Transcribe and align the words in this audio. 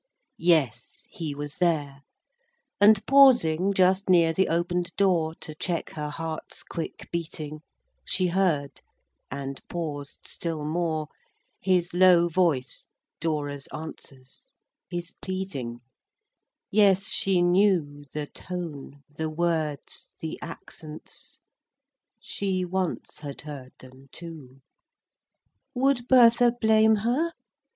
X. 0.01 0.07
Yes, 0.37 1.07
he 1.11 1.35
was 1.35 1.57
there; 1.59 2.01
and 2.79 3.05
pausing 3.05 3.71
Just 3.71 4.09
near 4.09 4.33
the 4.33 4.47
open'd 4.47 4.95
door, 4.95 5.35
To 5.41 5.53
check 5.53 5.91
her 5.91 6.09
heart's 6.09 6.63
quick 6.63 7.07
beating, 7.11 7.61
She 8.03 8.29
heard—and 8.29 9.61
paused 9.67 10.21
still 10.25 10.65
more— 10.65 11.07
His 11.59 11.93
low 11.93 12.27
voice 12.29 12.87
Dora's 13.19 13.67
answers— 13.67 14.49
His 14.89 15.11
pleading—Yes, 15.21 17.09
she 17.09 17.43
knew 17.43 18.05
The 18.11 18.25
tone—the 18.25 19.29
words—the 19.29 20.39
accents: 20.41 21.39
She 22.19 22.65
once 22.65 23.19
had 23.19 23.41
heard 23.41 23.73
them 23.77 24.07
too. 24.11 24.61
XI. 24.61 24.61
"Would 25.75 26.07
Bertha 26.07 26.51
blame 26.59 26.95
her?" 27.05 27.33